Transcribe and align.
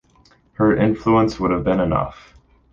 Her 0.53 0.75
influence 0.75 1.39
would 1.39 1.51
have 1.51 1.63
been 1.63 1.79
enough. 1.79 2.33